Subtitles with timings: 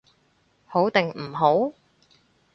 [0.65, 1.73] 好定唔好？